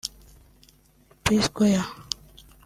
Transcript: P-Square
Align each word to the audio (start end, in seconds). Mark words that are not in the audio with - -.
P-Square 1.29 1.85